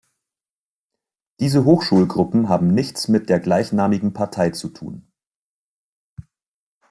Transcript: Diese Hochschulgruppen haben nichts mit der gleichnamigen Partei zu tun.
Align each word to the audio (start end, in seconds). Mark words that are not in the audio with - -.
Diese 1.39 1.63
Hochschulgruppen 1.63 2.49
haben 2.49 2.73
nichts 2.73 3.07
mit 3.07 3.29
der 3.29 3.39
gleichnamigen 3.39 4.13
Partei 4.13 4.49
zu 4.49 4.69
tun. 4.69 5.05